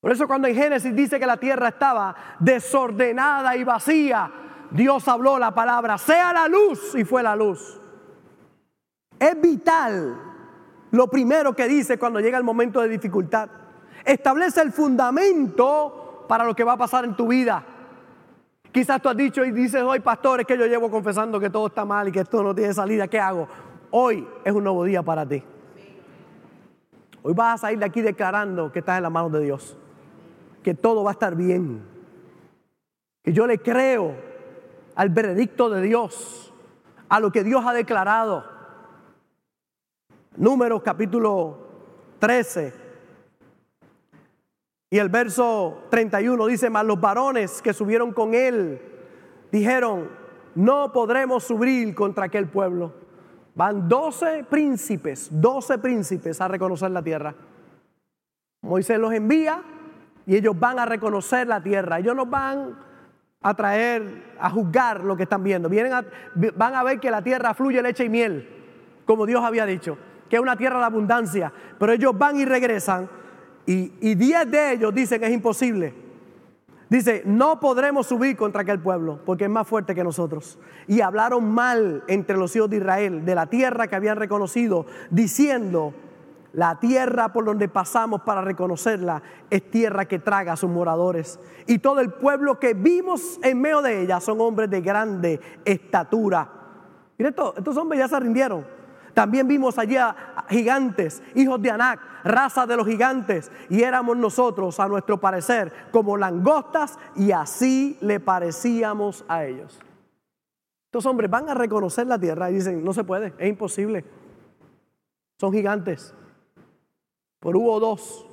[0.01, 4.33] Por eso cuando en Génesis dice que la tierra estaba desordenada y vacía,
[4.70, 7.79] Dios habló la palabra, sea la luz y fue la luz.
[9.18, 10.18] Es vital
[10.90, 13.51] lo primero que dice cuando llega el momento de dificultad.
[14.07, 17.62] Establece el fundamento para lo que va a pasar en tu vida.
[18.74, 21.68] Quizás tú has dicho y dices hoy, pastor, es que yo llevo confesando que todo
[21.68, 23.06] está mal y que esto no tiene salida.
[23.06, 23.46] ¿Qué hago?
[23.92, 25.40] Hoy es un nuevo día para ti.
[27.22, 29.76] Hoy vas a salir de aquí declarando que estás en las manos de Dios.
[30.64, 31.84] Que todo va a estar bien.
[33.22, 34.16] Que yo le creo
[34.96, 36.52] al veredicto de Dios,
[37.08, 38.44] a lo que Dios ha declarado.
[40.37, 41.58] Números capítulo
[42.18, 42.84] 13
[44.94, 48.80] y el verso 31 dice, mas los varones que subieron con él
[49.50, 50.09] dijeron,
[50.54, 52.94] no podremos subir contra aquel pueblo.
[53.57, 57.35] Van 12 príncipes, 12 príncipes a reconocer la tierra.
[58.62, 59.64] Moisés los envía
[60.26, 61.98] y ellos van a reconocer la tierra.
[61.98, 62.78] Ellos nos van
[63.42, 65.68] a traer, a juzgar lo que están viendo.
[65.68, 66.07] Vienen
[66.54, 68.48] van a ver que la tierra fluye leche y miel,
[69.07, 69.98] como Dios había dicho,
[70.30, 71.52] que es una tierra de abundancia.
[71.80, 73.09] Pero ellos van y regresan
[73.66, 75.94] y, diez de ellos dicen que es imposible.
[76.90, 80.59] Dice, no podremos subir contra aquel pueblo porque es más fuerte que nosotros.
[80.87, 85.94] Y hablaron mal entre los hijos de Israel de la tierra que habían reconocido, diciendo,
[86.53, 91.40] la tierra por donde pasamos para reconocerla es tierra que traga a sus moradores.
[91.66, 96.48] Y todo el pueblo que vimos en medio de ella son hombres de grande estatura.
[97.18, 98.64] Mira, estos hombres ya se rindieron.
[99.14, 104.79] También vimos allí a gigantes, hijos de Anac, raza de los gigantes, y éramos nosotros,
[104.81, 109.79] a nuestro parecer, como langostas, y así le parecíamos a ellos.
[110.87, 114.05] Estos hombres van a reconocer la tierra y dicen, no se puede, es imposible.
[115.38, 116.12] Son gigantes.
[117.38, 118.27] Pero hubo dos,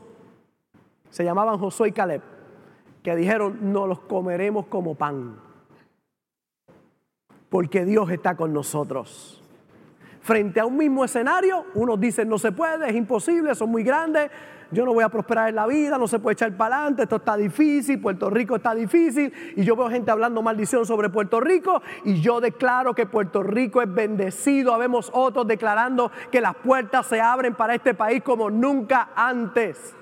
[1.12, 2.24] se llamaban Josué y Caleb,
[3.04, 5.40] que dijeron, no los comeremos como pan,
[7.50, 9.41] porque Dios está con nosotros
[10.22, 14.30] frente a un mismo escenario, unos dicen no se puede, es imposible, son muy grandes,
[14.72, 17.18] yo no voy a prosperar en la vida, no se puede echar para adelante, esto
[17.18, 21.82] está difícil, Puerto Rico está difícil, y yo veo gente hablando maldición sobre Puerto Rico,
[22.06, 27.20] y yo declaro que Puerto Rico es bendecido, habemos otros declarando que las puertas se
[27.20, 29.96] abren para este país como nunca antes,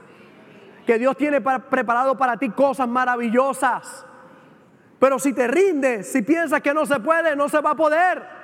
[0.86, 4.06] que Dios tiene preparado para ti cosas maravillosas,
[5.00, 8.39] pero si te rindes, si piensas que no se puede, no se va a poder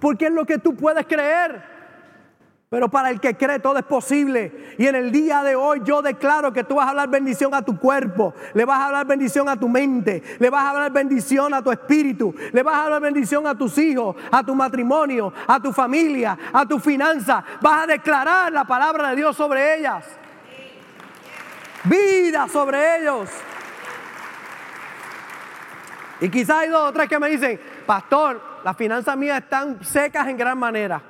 [0.00, 1.76] porque es lo que tú puedes creer.
[2.68, 4.74] Pero para el que cree todo es posible.
[4.76, 7.62] Y en el día de hoy yo declaro que tú vas a hablar bendición a
[7.62, 11.54] tu cuerpo, le vas a hablar bendición a tu mente, le vas a hablar bendición
[11.54, 15.60] a tu espíritu, le vas a hablar bendición a tus hijos, a tu matrimonio, a
[15.60, 17.44] tu familia, a tu finanza.
[17.60, 20.04] Vas a declarar la palabra de Dios sobre ellas.
[21.84, 23.30] Vida sobre ellos.
[26.20, 30.26] Y quizás hay dos o tres que me dicen, pastor, las finanzas mías están secas
[30.28, 31.00] en gran manera.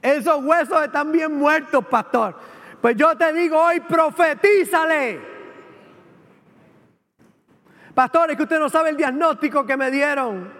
[0.00, 2.34] Esos huesos están bien muertos, pastor.
[2.80, 5.20] Pues yo te digo hoy, profetízale.
[7.94, 10.52] Pastor, es que usted no sabe el diagnóstico que me dieron.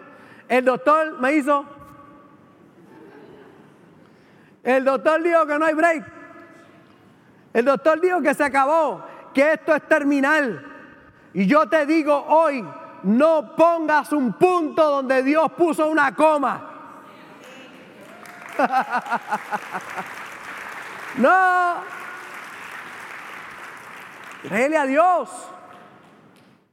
[0.48, 1.64] El doctor me hizo.
[4.62, 6.04] El doctor dijo que no hay break.
[7.52, 10.64] El doctor dijo que se acabó, que esto es terminal.
[11.34, 12.64] Y yo te digo hoy,
[13.04, 16.68] no pongas un punto donde Dios puso una coma.
[21.16, 21.74] no.
[24.42, 25.30] Créele a Dios.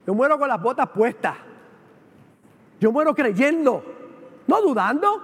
[0.06, 1.36] Yo muero con las botas puestas.
[2.80, 3.84] Yo muero creyendo,
[4.48, 5.22] no dudando,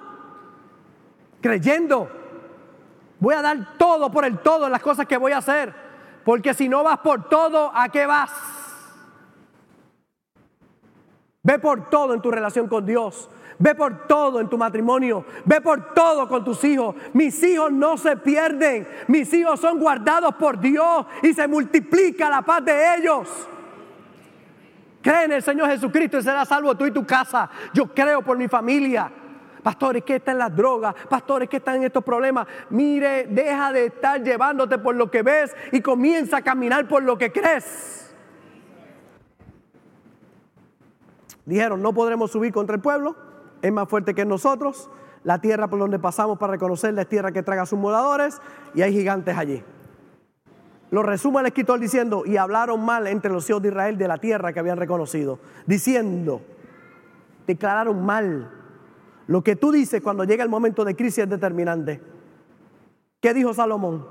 [1.41, 2.09] creyendo.
[3.19, 5.73] Voy a dar todo por el todo en las cosas que voy a hacer.
[6.25, 8.31] Porque si no vas por todo, ¿a qué vas?
[11.45, 13.29] Ve por todo en tu relación con Dios.
[13.59, 15.23] Ve por todo en tu matrimonio.
[15.45, 16.95] Ve por todo con tus hijos.
[17.13, 18.87] Mis hijos no se pierden.
[19.07, 23.29] Mis hijos son guardados por Dios y se multiplica la paz de ellos.
[25.03, 27.47] Cree en el Señor Jesucristo y será salvo tú y tu casa.
[27.75, 29.11] Yo creo por mi familia.
[29.61, 32.47] Pastores que están las drogas, pastores que están en estos problemas.
[32.71, 37.19] Mire, deja de estar llevándote por lo que ves y comienza a caminar por lo
[37.19, 38.04] que crees.
[41.45, 43.15] Dijeron, no podremos subir contra el pueblo,
[43.61, 44.89] es más fuerte que nosotros,
[45.23, 48.39] la tierra por donde pasamos para reconocerla es tierra que traga a sus moradores
[48.73, 49.63] y hay gigantes allí.
[50.91, 54.17] lo resume el escritor diciendo, y hablaron mal entre los hijos de Israel de la
[54.17, 56.41] tierra que habían reconocido, diciendo,
[57.45, 58.51] declararon mal.
[59.27, 62.01] Lo que tú dices cuando llega el momento de crisis es determinante.
[63.19, 64.05] ¿Qué dijo Salomón?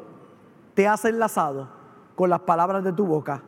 [0.74, 1.68] Te has enlazado
[2.16, 3.42] con las palabras de tu boca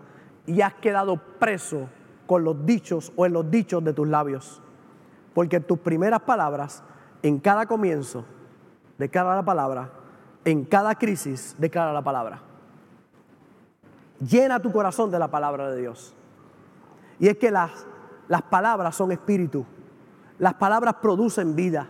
[0.46, 1.88] y has quedado preso
[2.26, 4.60] con los dichos o en los dichos de tus labios.
[5.34, 6.82] Porque tus primeras palabras,
[7.22, 8.24] en cada comienzo,
[8.98, 9.90] declara la palabra,
[10.44, 12.40] en cada crisis, declara la palabra.
[14.20, 16.14] Llena tu corazón de la palabra de Dios.
[17.18, 17.86] Y es que las,
[18.28, 19.64] las palabras son espíritu.
[20.38, 21.88] Las palabras producen vida.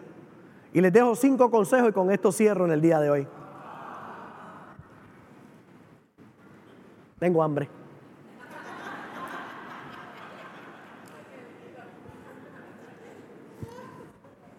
[0.73, 3.29] Y les dejo cinco consejos y con esto cierro en el día de hoy.
[7.19, 7.69] Tengo hambre.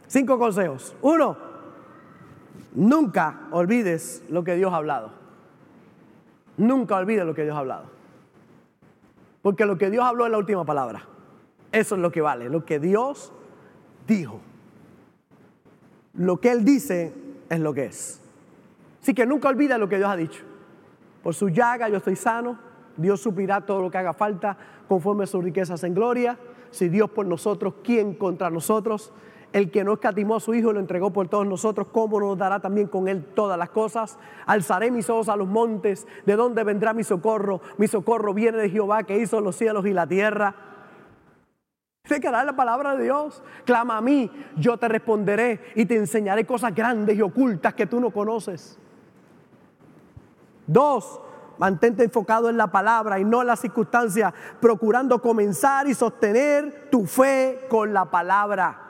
[0.07, 0.95] Cinco consejos.
[1.01, 1.37] Uno,
[2.73, 5.11] nunca olvides lo que Dios ha hablado.
[6.57, 7.85] Nunca olvides lo que Dios ha hablado.
[9.41, 11.03] Porque lo que Dios habló es la última palabra.
[11.71, 13.31] Eso es lo que vale, lo que Dios
[14.07, 14.39] dijo.
[16.13, 17.13] Lo que Él dice
[17.49, 18.21] es lo que es.
[19.01, 20.43] Así que nunca olvides lo que Dios ha dicho.
[21.21, 22.57] Por su llaga yo estoy sano.
[22.95, 26.37] Dios suplirá todo lo que haga falta conforme a sus riquezas en gloria.
[26.71, 29.11] Si Dios por nosotros, ¿quién contra nosotros?
[29.57, 32.59] El que no escatimó a su Hijo lo entregó por todos nosotros, ¿cómo nos dará
[32.59, 34.19] también con Él todas las cosas?
[34.45, 37.59] Alzaré mis ojos a los montes, ¿de dónde vendrá mi socorro?
[37.79, 40.53] Mi socorro viene de Jehová que hizo los cielos y la tierra.
[42.07, 43.41] dar la palabra de Dios.
[43.65, 47.99] Clama a mí, yo te responderé y te enseñaré cosas grandes y ocultas que tú
[47.99, 48.77] no conoces.
[50.67, 51.19] Dos,
[51.57, 57.07] mantente enfocado en la palabra y no en las circunstancias, procurando comenzar y sostener tu
[57.07, 58.83] fe con la palabra.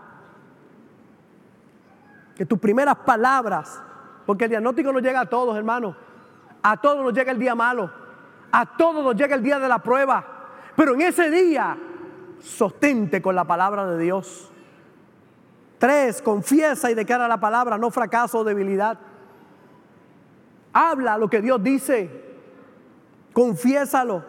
[2.38, 3.82] Que tus primeras palabras,
[4.26, 5.95] porque el diagnóstico no llega a todos, hermanos.
[6.62, 7.91] A todos nos llega el día malo.
[8.52, 10.23] A todos nos llega el día de la prueba.
[10.76, 11.78] Pero en ese día,
[12.39, 14.52] sostente con la palabra de Dios.
[15.80, 19.00] Tres, confiesa y declara la palabra, no fracaso o debilidad.
[20.73, 22.10] Habla lo que Dios dice.
[23.34, 24.23] Confiésalo.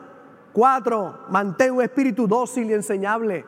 [0.53, 3.45] Cuatro, mantén un espíritu dócil y enseñable.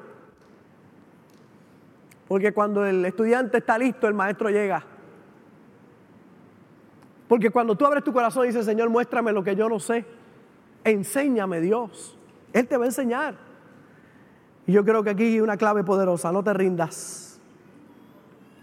[2.31, 4.85] Porque cuando el estudiante está listo, el maestro llega.
[7.27, 10.07] Porque cuando tú abres tu corazón y dices, Señor, muéstrame lo que yo no sé,
[10.85, 12.17] enséñame Dios.
[12.53, 13.35] Él te va a enseñar.
[14.67, 17.41] Y yo creo que aquí hay una clave poderosa, no te rindas.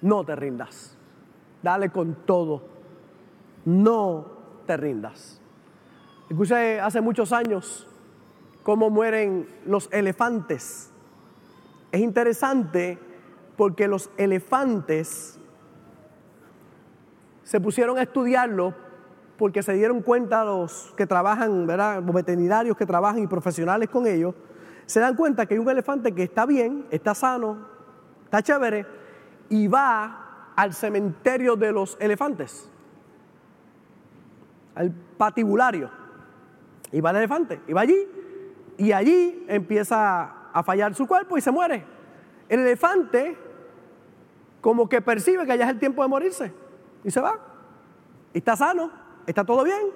[0.02, 0.98] No te rindas.
[1.62, 2.78] Dale con todo
[3.68, 4.26] no
[4.66, 5.42] te rindas.
[6.30, 7.86] Escuché hace muchos años
[8.64, 10.90] cómo mueren los elefantes.
[11.92, 12.98] Es interesante
[13.58, 15.40] porque los elefantes
[17.44, 18.74] se pusieron a estudiarlo
[19.38, 24.34] porque se dieron cuenta los que trabajan, los veterinarios que trabajan y profesionales con ellos,
[24.86, 27.68] se dan cuenta que hay un elefante que está bien, está sano,
[28.24, 28.86] está chévere,
[29.50, 32.70] y va al cementerio de los elefantes
[34.78, 35.90] al patibulario.
[36.92, 38.08] Y va el elefante, y va allí,
[38.78, 41.84] y allí empieza a fallar su cuerpo y se muere.
[42.48, 43.38] El elefante
[44.62, 46.54] como que percibe que ya es el tiempo de morirse
[47.04, 47.40] y se va.
[48.34, 48.92] Y está sano,
[49.26, 49.92] está todo bien,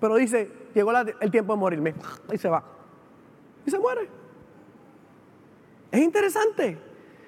[0.00, 1.94] pero dice, llegó el tiempo de morirme
[2.32, 2.62] y se va.
[3.66, 4.08] Y se muere.
[5.90, 6.78] Es interesante.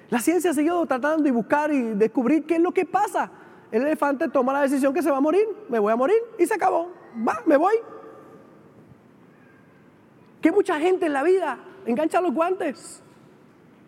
[0.09, 3.31] La ciencia ha seguido tratando de buscar y descubrir qué es lo que pasa
[3.73, 6.45] el elefante toma la decisión que se va a morir, me voy a morir y
[6.45, 6.91] se acabó.
[7.27, 7.73] Va, me voy.
[10.39, 13.01] Que mucha gente en la vida engancha los guantes.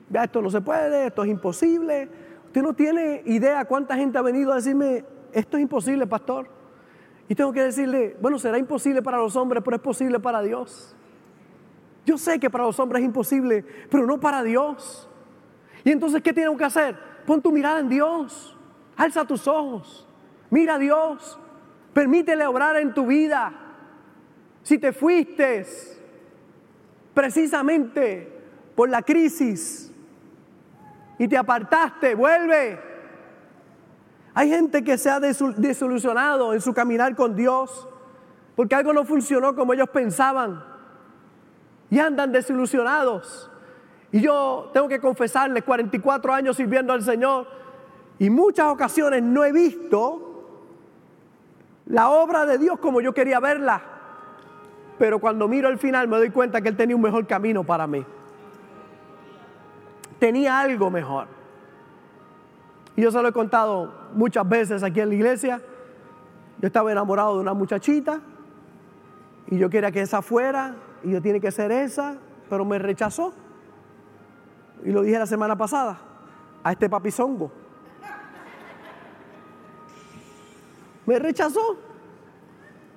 [0.09, 2.09] Ya esto no se puede, esto es imposible.
[2.55, 6.47] Usted no tiene idea cuánta gente ha venido a decirme, esto es imposible, pastor.
[7.27, 10.95] Y tengo que decirle, bueno, será imposible para los hombres, pero es posible para Dios.
[12.05, 15.09] Yo sé que para los hombres es imposible, pero no para Dios.
[15.83, 16.97] Y entonces, ¿qué tengo que hacer?
[17.25, 18.57] Pon tu mirada en Dios.
[18.95, 20.07] Alza tus ojos,
[20.49, 21.37] mira a Dios,
[21.91, 23.51] permítele obrar en tu vida.
[24.63, 25.65] Si te fuiste
[27.13, 28.31] precisamente
[28.77, 29.91] por la crisis
[31.17, 32.79] y te apartaste, vuelve.
[34.33, 37.87] Hay gente que se ha desilusionado en su caminar con Dios
[38.55, 40.63] porque algo no funcionó como ellos pensaban
[41.89, 43.49] y andan desilusionados.
[44.11, 47.47] Y yo tengo que confesarles, 44 años sirviendo al Señor,
[48.17, 50.25] y muchas ocasiones no he visto
[51.87, 53.81] la obra de Dios como yo quería verla.
[54.97, 57.87] Pero cuando miro al final me doy cuenta que Él tenía un mejor camino para
[57.87, 58.05] mí.
[60.19, 61.27] Tenía algo mejor.
[62.95, 65.61] Y yo se lo he contado muchas veces aquí en la iglesia.
[66.59, 68.21] Yo estaba enamorado de una muchachita
[69.47, 72.15] Y yo quería que esa fuera, y yo tiene que ser esa,
[72.49, 73.33] pero me rechazó.
[74.83, 75.97] Y lo dije la semana pasada,
[76.63, 77.51] a este papizongo.
[81.05, 81.77] Me rechazó.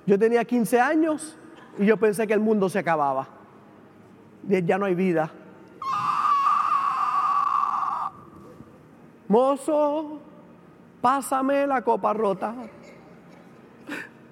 [0.05, 1.37] Yo tenía 15 años
[1.77, 3.27] y yo pensé que el mundo se acababa.
[4.47, 5.31] Ya no hay vida.
[9.29, 10.19] Mozo,
[11.01, 12.53] pásame la copa rota.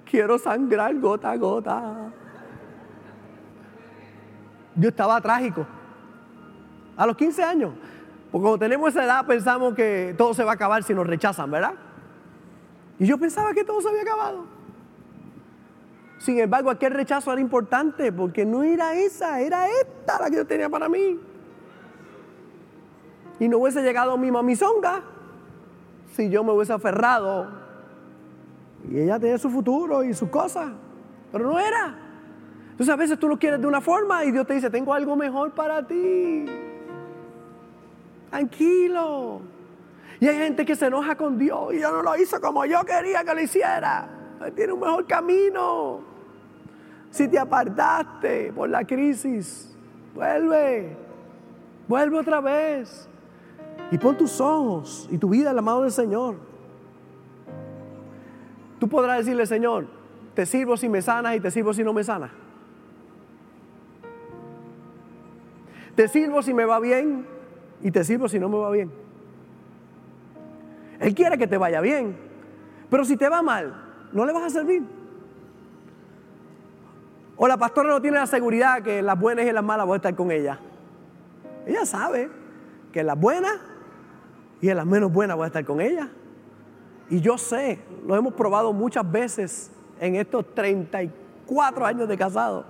[0.04, 2.12] Quiero sangrar gota a gota.
[4.74, 5.64] Yo estaba trágico.
[6.96, 7.72] A los 15 años.
[8.32, 11.48] Porque cuando tenemos esa edad pensamos que todo se va a acabar si nos rechazan,
[11.48, 11.74] ¿verdad?
[12.98, 14.46] Y yo pensaba que todo se había acabado.
[16.18, 20.46] Sin embargo, aquel rechazo era importante porque no era esa, era esta la que yo
[20.46, 21.20] tenía para mí.
[23.40, 25.02] Y no hubiese llegado mi mamizonga
[26.12, 27.48] si yo me hubiese aferrado.
[28.90, 30.70] Y ella tenía su futuro y sus cosas,
[31.30, 31.96] pero no era.
[32.70, 35.16] Entonces a veces tú lo quieres de una forma y Dios te dice, tengo algo
[35.16, 36.46] mejor para ti.
[38.30, 39.40] Tranquilo.
[40.20, 42.84] Y hay gente que se enoja con Dios y yo no lo hizo como yo
[42.84, 44.08] quería que lo hiciera.
[44.44, 46.00] Él tiene un mejor camino.
[47.10, 49.74] Si te apartaste por la crisis,
[50.14, 50.96] vuelve.
[51.86, 53.08] Vuelve otra vez.
[53.90, 56.36] Y pon tus ojos y tu vida en la mano del Señor.
[58.78, 59.86] Tú podrás decirle, Señor,
[60.34, 62.30] te sirvo si me sanas y te sirvo si no me sanas.
[65.96, 67.26] Te sirvo si me va bien
[67.82, 68.90] y te sirvo si no me va bien.
[71.00, 72.16] Él quiere que te vaya bien.
[72.90, 73.74] Pero si te va mal,
[74.12, 74.82] no le vas a servir.
[77.36, 79.96] O la pastora no tiene la seguridad que las buenas y las malas voy a
[79.96, 80.58] estar con ella.
[81.66, 82.30] Ella sabe
[82.92, 83.58] que las buenas
[84.60, 86.08] y en las menos buenas voy a estar con ella.
[87.10, 92.64] Y yo sé, lo hemos probado muchas veces en estos 34 años de casado.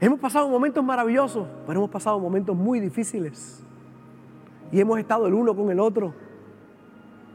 [0.00, 3.62] Hemos pasado momentos maravillosos, pero hemos pasado momentos muy difíciles.
[4.70, 6.14] Y hemos estado el uno con el otro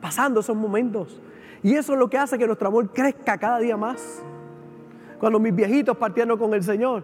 [0.01, 1.19] pasando esos momentos.
[1.63, 4.23] Y eso es lo que hace que nuestro amor crezca cada día más.
[5.19, 7.03] Cuando mis viejitos partieron con el Señor,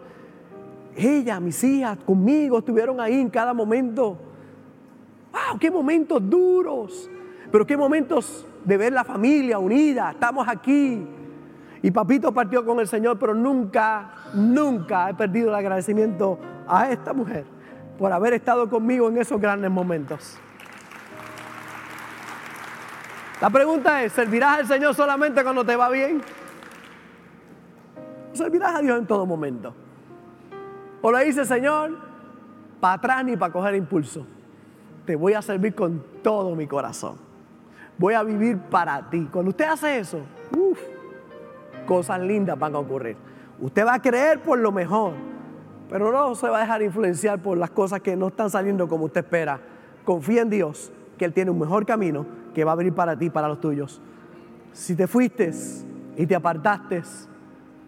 [0.96, 4.18] ella, mis hijas, conmigo estuvieron ahí en cada momento.
[5.34, 5.60] ¡Wow!
[5.60, 7.10] ¡Qué momentos duros!
[7.52, 10.12] Pero qué momentos de ver la familia unida.
[10.12, 11.06] Estamos aquí.
[11.82, 17.14] Y papito partió con el Señor, pero nunca, nunca he perdido el agradecimiento a esta
[17.14, 17.46] mujer
[18.00, 20.40] por haber estado conmigo en esos grandes momentos.
[23.42, 26.22] La pregunta es, ¿servirás al Señor solamente cuando te va bien?
[28.32, 29.76] ¿O servirás a Dios en todo momento?
[31.02, 31.98] ¿O le dice, Señor,
[32.80, 34.26] para atrás ni para coger impulso?
[35.06, 37.18] Te voy a servir con todo mi corazón.
[37.98, 39.28] Voy a vivir para ti.
[39.32, 40.20] Cuando usted hace eso,
[41.86, 43.18] cosas lindas van a ocurrir.
[43.60, 45.14] Usted va a creer por lo mejor,
[45.90, 49.06] pero no se va a dejar influenciar por las cosas que no están saliendo como
[49.06, 49.60] usted espera.
[50.06, 53.30] Confía en Dios, que Él tiene un mejor camino que va a venir para ti,
[53.30, 54.02] para los tuyos.
[54.72, 55.52] Si te fuiste
[56.18, 57.04] y te apartaste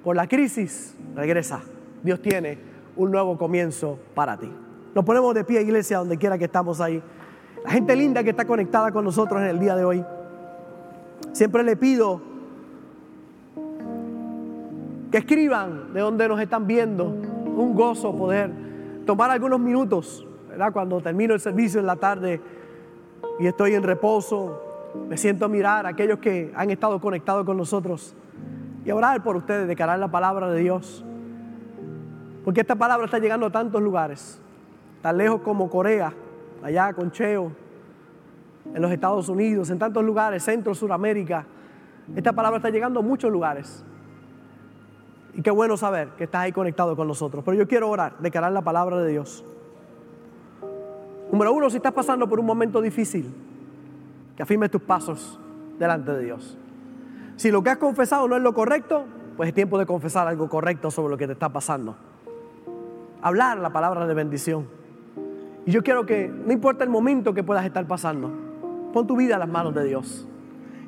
[0.03, 1.61] por la crisis, regresa.
[2.03, 2.59] Dios tiene
[2.95, 4.51] un nuevo comienzo para ti.
[4.95, 7.03] Nos ponemos de pie, iglesia, donde quiera que estamos ahí.
[7.65, 10.05] La gente linda que está conectada con nosotros en el día de hoy.
[11.33, 12.21] Siempre le pido
[15.11, 17.07] que escriban de donde nos están viendo.
[17.07, 18.51] Un gozo poder
[19.05, 20.71] tomar algunos minutos, ¿verdad?
[20.71, 22.39] Cuando termino el servicio en la tarde
[23.37, 24.61] y estoy en reposo,
[25.09, 28.15] me siento a mirar a aquellos que han estado conectados con nosotros
[28.85, 31.03] y a orar por ustedes, declarar la palabra de Dios.
[32.45, 34.39] Porque esta palabra está llegando a tantos lugares,
[35.05, 36.11] tan lejos como Corea,
[36.63, 37.51] allá con Cheo,
[38.73, 41.45] en los Estados Unidos, en tantos lugares, Centro, Suramérica.
[42.15, 43.85] Esta palabra está llegando a muchos lugares.
[45.35, 47.43] Y qué bueno saber que estás ahí conectado con nosotros.
[47.45, 49.45] Pero yo quiero orar, declarar la palabra de Dios.
[51.31, 53.31] Número uno, si estás pasando por un momento difícil,
[54.35, 55.39] que afirmes tus pasos
[55.77, 56.57] delante de Dios.
[57.35, 59.05] Si lo que has confesado no es lo correcto,
[59.37, 61.95] pues es tiempo de confesar algo correcto sobre lo que te está pasando.
[63.21, 64.83] Hablar la palabra de bendición.
[65.65, 68.31] Y yo quiero que, no importa el momento que puedas estar pasando,
[68.93, 70.27] pon tu vida en las manos de Dios.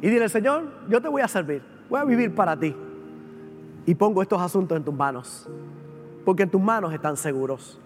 [0.01, 2.75] Y dile, Señor, yo te voy a servir, voy a vivir para ti.
[3.85, 5.49] Y pongo estos asuntos en tus manos,
[6.25, 7.79] porque en tus manos están seguros.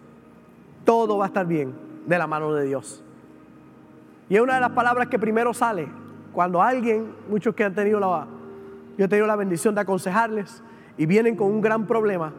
[0.83, 1.73] Todo va a estar bien
[2.05, 3.03] de la mano de Dios.
[4.27, 5.87] Y es una de las palabras que primero sale
[6.33, 8.25] cuando alguien, muchos que han tenido la,
[8.97, 10.63] yo he tenido la bendición de aconsejarles
[10.97, 12.33] y vienen con un gran problema.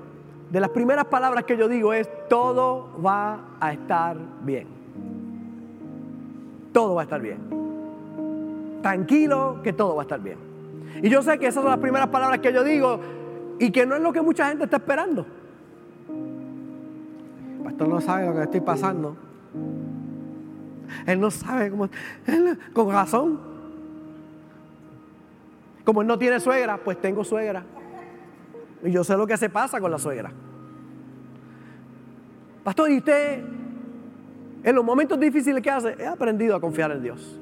[0.52, 4.66] De las primeras palabras que yo digo es, todo va a estar bien.
[6.74, 7.38] Todo va a estar bien.
[8.82, 10.36] Tranquilo que todo va a estar bien.
[11.02, 13.00] Y yo sé que esas son las primeras palabras que yo digo
[13.58, 15.24] y que no es lo que mucha gente está esperando.
[17.56, 19.16] El pastor no sabe lo que estoy pasando.
[21.06, 21.88] Él no sabe cómo.
[22.26, 23.40] Él, con razón.
[25.82, 27.64] Como él no tiene suegra, pues tengo suegra.
[28.82, 30.32] Y yo sé lo que se pasa con la suegra.
[32.64, 33.44] Pastor, ¿y usted
[34.64, 35.96] en los momentos difíciles que hace?
[35.98, 37.38] He aprendido a confiar en Dios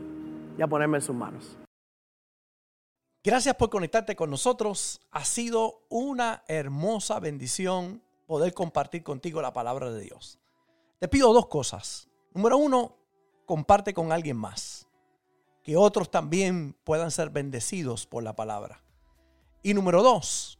[0.57, 1.57] y a ponerme en sus manos.
[3.23, 5.01] Gracias por conectarte con nosotros.
[5.11, 10.39] Ha sido una hermosa bendición poder compartir contigo la palabra de Dios.
[10.99, 12.09] Te pido dos cosas.
[12.33, 12.97] Número uno,
[13.45, 14.87] comparte con alguien más.
[15.63, 18.83] Que otros también puedan ser bendecidos por la palabra.
[19.63, 20.60] Y número dos,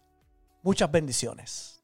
[0.63, 1.80] Muchas bendiciones.